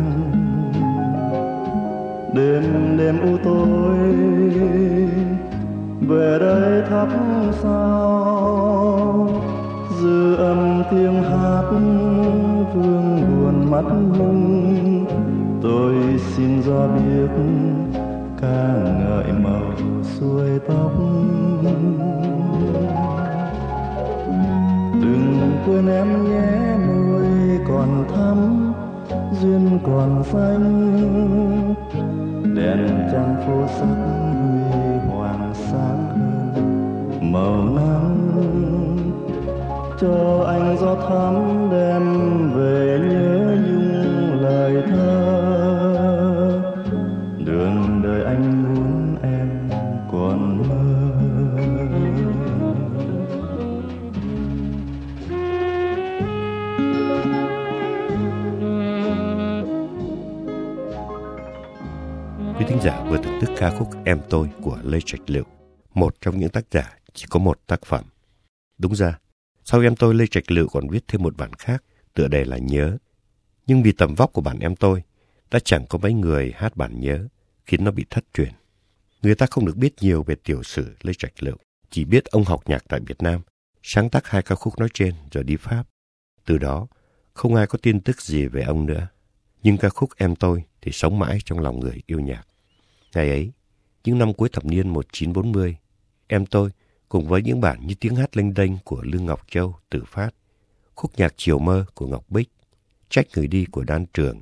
trăng 0.00 0.32
đêm 2.34 2.96
đêm 2.98 3.20
u 3.20 3.36
tối, 3.44 3.98
về 6.08 6.38
đây 6.40 6.82
thắp 6.90 7.08
sao 7.62 9.28
dư 10.00 10.34
âm 10.34 10.82
tiếng 10.90 11.22
hát 11.22 11.62
vương 12.74 13.20
buồn 13.24 13.70
mắt 13.70 13.84
lưng 14.18 15.06
tôi 15.62 15.94
xin 16.18 16.62
ra 16.62 16.86
biết 16.86 17.30
ca 18.40 18.74
ngợi 18.84 19.32
màu 19.32 19.62
xuôi 20.02 20.58
tóc. 20.68 20.92
Đừng 25.02 25.52
quên 25.66 25.86
em 25.88 26.24
nhé 26.24 26.76
môi 26.86 27.60
còn 27.68 28.04
thắm 28.14 28.69
duyên 29.40 29.78
còn 29.86 30.24
xanh 30.24 31.74
đèn 32.56 33.08
trăng 33.12 33.36
phố 33.46 33.66
sắc 33.66 33.86
huy 34.72 34.98
hoàng 35.08 35.52
sáng 35.54 36.08
hơn. 36.54 37.32
Màu 37.32 37.64
nắng 37.64 38.16
cho 40.00 40.44
anh 40.48 40.76
gió 40.80 40.94
thắm 40.94 41.68
đem 41.70 42.04
về 42.54 42.89
ca 63.70 63.76
khúc 63.76 63.88
Em 64.04 64.20
Tôi 64.30 64.48
của 64.62 64.78
Lê 64.84 64.98
Trạch 65.06 65.30
Liệu, 65.30 65.44
một 65.94 66.14
trong 66.20 66.38
những 66.38 66.48
tác 66.48 66.64
giả 66.70 66.98
chỉ 67.14 67.26
có 67.30 67.40
một 67.40 67.60
tác 67.66 67.84
phẩm. 67.86 68.04
Đúng 68.78 68.94
ra, 68.94 69.18
sau 69.64 69.80
Em 69.80 69.96
Tôi 69.96 70.14
Lê 70.14 70.26
Trạch 70.26 70.50
Liệu 70.50 70.68
còn 70.68 70.88
viết 70.88 71.08
thêm 71.08 71.22
một 71.22 71.36
bản 71.36 71.52
khác, 71.52 71.84
tựa 72.14 72.28
đề 72.28 72.44
là 72.44 72.58
Nhớ. 72.58 72.96
Nhưng 73.66 73.82
vì 73.82 73.92
tầm 73.92 74.14
vóc 74.14 74.32
của 74.32 74.40
bản 74.40 74.58
Em 74.58 74.76
Tôi, 74.76 75.02
đã 75.50 75.58
chẳng 75.58 75.86
có 75.88 75.98
mấy 75.98 76.12
người 76.12 76.52
hát 76.56 76.76
bản 76.76 77.00
Nhớ, 77.00 77.28
khiến 77.64 77.84
nó 77.84 77.90
bị 77.90 78.04
thất 78.10 78.24
truyền. 78.34 78.52
Người 79.22 79.34
ta 79.34 79.46
không 79.50 79.66
được 79.66 79.76
biết 79.76 79.94
nhiều 80.00 80.22
về 80.22 80.34
tiểu 80.44 80.62
sử 80.62 80.96
Lê 81.02 81.12
Trạch 81.18 81.42
Liệu, 81.42 81.56
chỉ 81.90 82.04
biết 82.04 82.24
ông 82.24 82.44
học 82.44 82.62
nhạc 82.66 82.84
tại 82.88 83.00
Việt 83.06 83.22
Nam, 83.22 83.40
sáng 83.82 84.10
tác 84.10 84.26
hai 84.26 84.42
ca 84.42 84.54
khúc 84.54 84.78
nói 84.78 84.88
trên 84.94 85.14
rồi 85.30 85.44
đi 85.44 85.56
Pháp. 85.56 85.84
Từ 86.44 86.58
đó, 86.58 86.86
không 87.34 87.54
ai 87.54 87.66
có 87.66 87.78
tin 87.82 88.00
tức 88.00 88.22
gì 88.22 88.46
về 88.46 88.62
ông 88.62 88.86
nữa. 88.86 89.08
Nhưng 89.62 89.76
ca 89.76 89.88
khúc 89.88 90.10
Em 90.16 90.36
Tôi 90.36 90.64
thì 90.82 90.92
sống 90.92 91.18
mãi 91.18 91.38
trong 91.44 91.58
lòng 91.58 91.80
người 91.80 92.02
yêu 92.06 92.20
nhạc. 92.20 92.46
Ngày 93.14 93.28
ấy, 93.28 93.52
những 94.04 94.18
năm 94.18 94.34
cuối 94.34 94.48
thập 94.48 94.64
niên 94.64 94.88
1940, 94.88 95.76
Em 96.26 96.46
Tôi 96.46 96.70
cùng 97.08 97.28
với 97.28 97.42
những 97.42 97.60
bản 97.60 97.86
như 97.86 97.94
tiếng 97.94 98.16
hát 98.16 98.36
lênh 98.36 98.54
đênh 98.54 98.72
của 98.84 99.02
Lương 99.02 99.26
Ngọc 99.26 99.46
Châu, 99.50 99.76
Tử 99.90 100.02
Phát, 100.06 100.30
khúc 100.94 101.18
nhạc 101.18 101.34
Chiều 101.36 101.58
Mơ 101.58 101.84
của 101.94 102.06
Ngọc 102.06 102.30
Bích, 102.30 102.50
Trách 103.08 103.26
Người 103.36 103.46
Đi 103.46 103.64
của 103.64 103.84
Đan 103.84 104.06
Trường, 104.06 104.40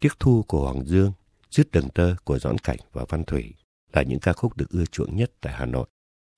Tiếc 0.00 0.12
Thu 0.20 0.44
của 0.48 0.64
Hoàng 0.64 0.86
Dương, 0.86 1.12
Dứt 1.50 1.70
Đường 1.70 1.88
Tơ 1.88 2.14
của 2.24 2.38
Doãn 2.38 2.58
Cảnh 2.58 2.78
và 2.92 3.04
Văn 3.08 3.24
Thủy 3.24 3.54
là 3.92 4.02
những 4.02 4.20
ca 4.20 4.32
khúc 4.32 4.56
được 4.56 4.70
ưa 4.70 4.84
chuộng 4.84 5.16
nhất 5.16 5.32
tại 5.40 5.52
Hà 5.56 5.66
Nội. 5.66 5.86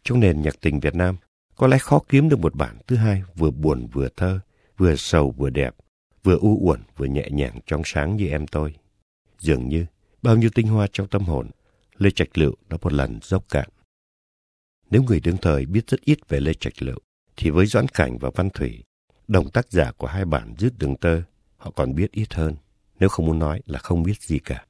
Trong 0.04 0.20
nền 0.20 0.42
nhạc 0.42 0.60
tình 0.60 0.80
Việt 0.80 0.94
Nam, 0.94 1.16
có 1.56 1.66
lẽ 1.66 1.78
khó 1.78 2.00
kiếm 2.08 2.28
được 2.28 2.38
một 2.38 2.54
bản 2.54 2.76
thứ 2.86 2.96
hai 2.96 3.22
vừa 3.36 3.50
buồn 3.50 3.86
vừa 3.92 4.08
thơ, 4.16 4.40
vừa 4.76 4.96
sầu 4.96 5.30
vừa 5.30 5.50
đẹp, 5.50 5.74
vừa 6.22 6.38
u 6.38 6.58
uẩn 6.60 6.80
vừa 6.96 7.06
nhẹ 7.06 7.28
nhàng 7.30 7.58
trong 7.66 7.82
sáng 7.84 8.16
như 8.16 8.28
em 8.28 8.46
tôi. 8.46 8.74
Dường 9.38 9.68
như, 9.68 9.86
bao 10.22 10.36
nhiêu 10.36 10.50
tinh 10.54 10.66
hoa 10.66 10.86
trong 10.92 11.08
tâm 11.08 11.22
hồn, 11.22 11.50
Lê 12.00 12.10
Trạch 12.10 12.38
Lựu 12.38 12.54
đã 12.68 12.76
một 12.82 12.92
lần 12.92 13.18
dốc 13.22 13.44
cạn. 13.48 13.68
Nếu 14.90 15.02
người 15.02 15.20
đương 15.20 15.36
thời 15.36 15.66
biết 15.66 15.86
rất 15.86 16.00
ít 16.00 16.18
về 16.28 16.40
Lê 16.40 16.54
Trạch 16.54 16.82
Lựu, 16.82 16.98
thì 17.36 17.50
với 17.50 17.66
Doãn 17.66 17.88
Cảnh 17.88 18.18
và 18.18 18.30
Văn 18.34 18.50
Thủy, 18.50 18.84
đồng 19.28 19.50
tác 19.50 19.70
giả 19.70 19.92
của 19.92 20.06
hai 20.06 20.24
bản 20.24 20.54
Dứt 20.58 20.78
Đường 20.78 20.96
Tơ, 20.96 21.22
họ 21.56 21.70
còn 21.70 21.94
biết 21.94 22.12
ít 22.12 22.34
hơn, 22.34 22.56
nếu 23.00 23.08
không 23.08 23.26
muốn 23.26 23.38
nói 23.38 23.62
là 23.66 23.78
không 23.78 24.02
biết 24.02 24.22
gì 24.22 24.38
cả. 24.38 24.64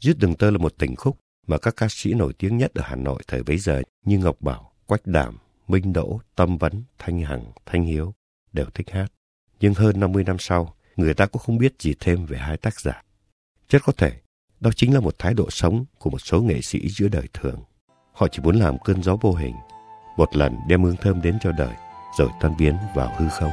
Dứt 0.00 0.18
Đường 0.18 0.34
Tơ 0.34 0.50
là 0.50 0.58
một 0.58 0.74
tình 0.78 0.96
khúc 0.96 1.18
mà 1.46 1.58
các 1.58 1.74
ca 1.76 1.86
sĩ 1.90 2.14
nổi 2.14 2.32
tiếng 2.38 2.56
nhất 2.56 2.74
ở 2.74 2.82
Hà 2.84 2.96
Nội 2.96 3.22
thời 3.26 3.42
bấy 3.42 3.58
giờ 3.58 3.82
như 4.04 4.18
Ngọc 4.18 4.36
Bảo, 4.40 4.72
Quách 4.86 5.06
Đàm, 5.06 5.38
Minh 5.68 5.92
Đỗ, 5.92 6.20
Tâm 6.34 6.58
Vấn, 6.58 6.84
Thanh 6.98 7.20
Hằng, 7.20 7.44
Thanh 7.66 7.84
Hiếu 7.84 8.14
đều 8.52 8.66
thích 8.74 8.90
hát. 8.90 9.12
Nhưng 9.60 9.74
hơn 9.74 10.00
50 10.00 10.24
năm 10.24 10.36
sau, 10.38 10.74
người 10.96 11.14
ta 11.14 11.26
cũng 11.26 11.42
không 11.42 11.58
biết 11.58 11.82
gì 11.82 11.94
thêm 12.00 12.26
về 12.26 12.38
hai 12.38 12.56
tác 12.56 12.80
giả. 12.80 13.02
Rất 13.68 13.82
có 13.82 13.92
thể, 13.92 14.20
đó 14.60 14.70
chính 14.76 14.94
là 14.94 15.00
một 15.00 15.14
thái 15.18 15.34
độ 15.34 15.50
sống 15.50 15.84
của 15.98 16.10
một 16.10 16.18
số 16.18 16.40
nghệ 16.40 16.60
sĩ 16.60 16.88
giữa 16.88 17.08
đời 17.08 17.28
thường. 17.34 17.60
Họ 18.12 18.28
chỉ 18.28 18.42
muốn 18.42 18.56
làm 18.56 18.78
cơn 18.84 19.02
gió 19.02 19.16
vô 19.20 19.32
hình, 19.32 19.54
một 20.16 20.36
lần 20.36 20.56
đem 20.68 20.82
hương 20.82 20.96
thơm 20.96 21.22
đến 21.22 21.38
cho 21.40 21.52
đời, 21.52 21.74
rồi 22.18 22.28
tan 22.40 22.54
biến 22.58 22.76
vào 22.94 23.12
hư 23.18 23.28
không. 23.28 23.50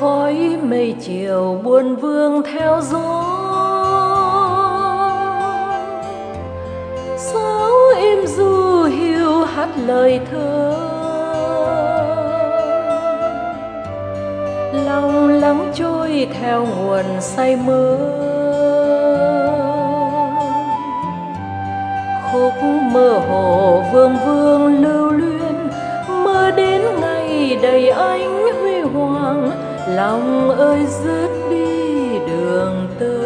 khói 0.00 0.58
mây 0.62 0.94
chiều 1.00 1.60
buồn 1.64 1.96
vương 1.96 2.42
theo 2.42 2.80
gió 2.80 3.24
sáo 7.18 7.70
im 8.00 8.26
du 8.26 8.82
hiu 8.82 9.44
hát 9.44 9.68
lời 9.86 10.20
thơ 10.30 10.67
theo 16.48 16.66
nguồn 16.66 17.04
say 17.20 17.56
mơ 17.56 17.96
khúc 22.32 22.52
mơ 22.92 23.20
hồ 23.28 23.82
vương 23.92 24.16
vương 24.26 24.82
lưu 24.82 25.10
luyến, 25.10 25.68
mơ 26.08 26.50
đến 26.50 26.82
ngày 27.00 27.58
đầy 27.62 27.88
ánh 27.90 28.56
huy 28.60 28.80
hoàng. 28.80 29.50
Lòng 29.88 30.50
ơi 30.50 30.86
dứt 31.04 31.28
đi 31.50 32.18
đường 32.26 32.88
tơ. 32.98 33.18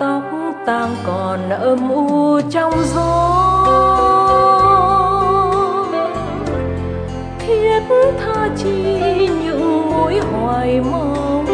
Tóc 0.00 0.22
tang 0.66 0.90
còn 1.06 1.50
âm 1.50 1.90
u 1.90 2.40
trong 2.50 2.72
gió. 2.94 3.09
Hoài 10.50 10.80
mong 10.80 11.46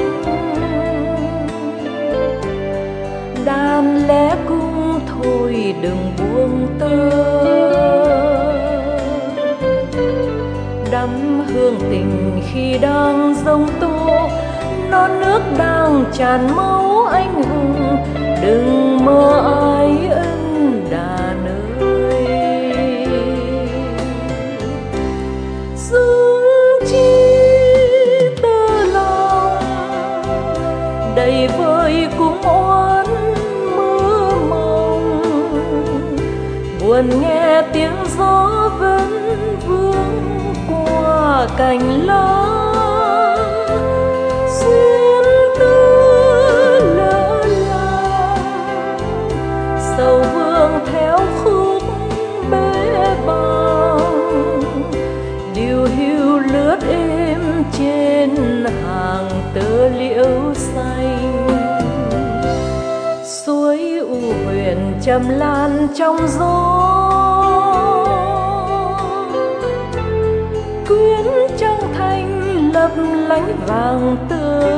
đàn 3.44 4.06
lẽ 4.06 4.36
cung 4.48 5.00
thôi 5.06 5.74
đừng 5.82 6.12
buông 6.18 6.66
tơ. 6.78 7.10
Đắm 10.90 11.40
hương 11.46 11.76
tình 11.90 12.40
khi 12.52 12.78
đang 12.78 13.34
dông 13.44 13.68
tô, 13.80 14.28
non 14.90 15.20
nước 15.20 15.40
đang 15.58 16.04
tràn 16.12 16.56
máu 16.56 17.06
anh 17.12 17.42
hùng. 17.42 17.96
Đừng 18.42 19.04
mơ 19.04 19.42
ai 19.72 20.08
ơi 20.10 20.35
cành 41.56 42.06
lá, 42.06 42.52
xuyên 44.48 45.24
tư 45.58 45.74
lỡ 46.96 47.44
làng 47.46 48.98
sầu 49.96 50.18
vương 50.34 50.80
theo 50.92 51.18
khúc 51.44 51.82
bế 52.50 53.16
bằng 53.26 54.62
điều 55.54 55.84
hiu 55.84 56.38
lướt 56.38 56.78
êm 56.88 57.64
trên 57.78 58.34
hàng 58.86 59.30
tơ 59.54 59.88
liễu 59.88 60.54
xanh. 60.54 61.48
Suối 63.24 63.98
u 63.98 64.20
huyền 64.46 64.92
trầm 65.02 65.28
lan 65.28 65.88
trong 65.98 66.16
gió 66.38 66.75
lấp 72.86 73.04
lánh 73.28 73.56
vàng 73.66 74.16
tươi. 74.28 74.70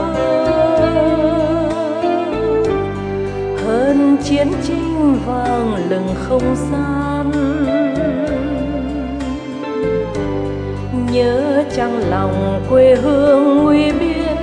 Hơn 3.66 4.16
chiến 4.24 4.48
tranh 4.68 5.18
vàng 5.26 5.76
lừng 5.88 6.08
không 6.14 6.56
gian 6.72 7.30
nhớ 11.12 11.64
trăng 11.76 11.98
lòng 12.10 12.62
quê 12.70 12.94
hương 12.94 13.64
nguy 13.64 13.92
biên, 13.92 14.36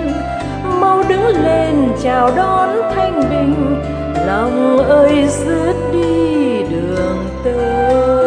mau 0.79 1.03
đứng 1.09 1.43
lên 1.43 1.75
chào 2.03 2.31
đón 2.35 2.69
thanh 2.95 3.21
bình. 3.29 3.83
Lòng 4.27 4.77
ơi 4.77 5.27
dứt 5.27 5.75
đi 5.93 6.63
đường 6.69 7.25
tơ 7.43 8.24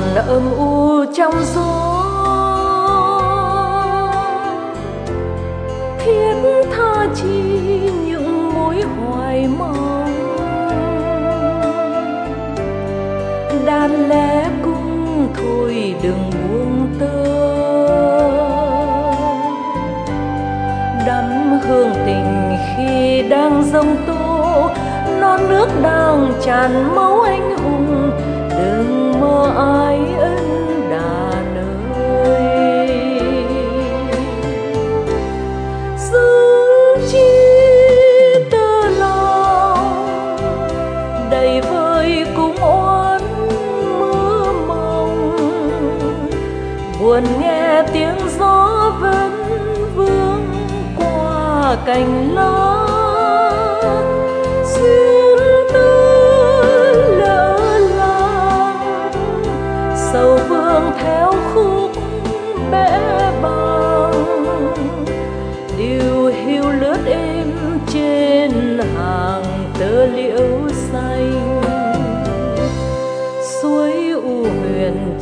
còn 0.00 0.14
âm 0.26 0.50
u 0.58 1.04
trong 1.14 1.34
gió. 1.54 1.96
Thiết 5.98 6.34
tha 6.76 7.06
chi 7.14 7.42
những 8.06 8.54
mối 8.54 8.82
hoài 8.82 9.48
mong. 9.58 10.04
Đàn 13.66 14.08
lẽ 14.08 14.46
cung 14.64 15.28
thôi 15.34 15.94
đừng 16.02 16.30
buông 16.30 16.86
tơ. 17.00 17.40
Đắm 21.06 21.60
hương 21.68 21.92
tình 22.06 22.56
khi 22.76 23.22
đang 23.28 23.62
dông 23.72 23.96
tô, 24.06 24.70
non 25.20 25.40
nước 25.48 25.68
đang 25.82 26.32
tràn 26.42 26.94
máu 26.96 27.20
anh 27.20 27.58
hùng. 27.58 28.10
Đừng 28.50 29.20
mơ 29.20 29.52
ai 29.56 29.89
chi 37.12 37.18
tơ 38.50 38.88
lòng 38.98 39.96
đầy 41.30 41.60
vơi 41.60 42.26
cũng 42.36 42.56
oán 42.56 43.20
mưa 43.98 44.52
mong 44.68 45.36
buồn 47.00 47.24
nghe 47.40 47.82
tiếng 47.92 48.18
gió 48.38 48.92
vẫn 49.00 49.44
vương 49.96 50.44
qua 50.98 51.76
cành 51.86 52.34
lá. 52.34 52.79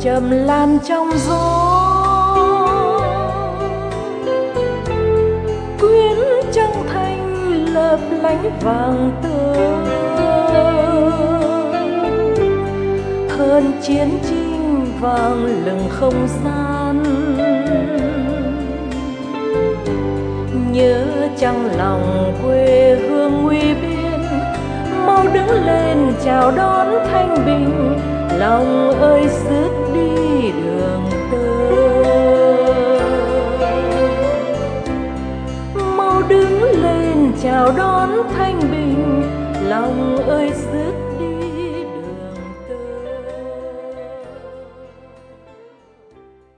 Trầm 0.01 0.31
lan 0.31 0.77
trong 0.87 1.09
gió. 1.27 1.75
Quyến 5.79 6.17
trăng 6.51 6.83
thanh 6.93 7.65
lấp 7.73 7.99
lánh 8.21 8.59
vàng 8.61 9.11
tường 9.23 9.85
hơn 13.29 13.71
chiến 13.81 14.09
trinh 14.29 14.85
vang 15.01 15.45
lừng 15.65 15.87
không 15.89 16.27
gian 16.43 17.03
nhớ 20.71 21.05
trăng 21.37 21.69
lòng 21.77 22.33
quê 22.43 22.97
hương 23.01 23.43
nguy 23.43 23.73
biên, 23.73 24.21
mau 25.05 25.25
đứng 25.33 25.65
lên 25.65 26.13
chào 26.25 26.51
đón 26.51 26.87
thanh 27.11 27.45
bình. 27.45 27.97
Lòng 28.39 28.91
ơi, 29.01 29.27
xứ 29.29 29.78
đi 29.93 30.51
đường 30.51 31.03
tơ. 31.31 31.37
Mau 35.97 36.21
đứng 36.29 36.61
lên 36.81 37.31
chào 37.43 37.71
đón 37.77 38.09
thanh 38.37 38.59
bình 38.71 39.23
lòng 39.69 40.17
ơi 40.27 40.51
dứt 40.55 40.98